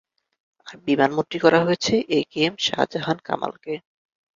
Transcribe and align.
আর 0.67 0.75
বিমানমন্ত্রী 0.87 1.37
করা 1.39 1.59
হয়েছে 1.65 1.93
এ 2.09 2.19
কে 2.31 2.39
এম 2.45 2.55
শাহজাহান 2.65 3.17
কামালকে। 3.27 3.73